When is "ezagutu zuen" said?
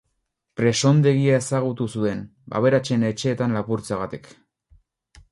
1.39-2.23